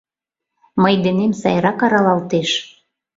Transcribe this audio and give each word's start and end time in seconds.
Мый 0.81 0.93
денем 1.03 1.31
сайрак 1.41 1.79
аралалтеш. 1.85 2.51